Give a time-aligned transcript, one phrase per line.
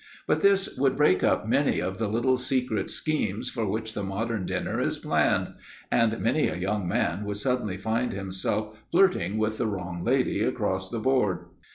[0.25, 4.47] But this would break up many of the little secret schemes for which the modern
[4.47, 5.53] dinner is planned,
[5.91, 10.89] and many a young man would suddenly find himself flirting with the wrong lady across
[10.89, 11.45] the board.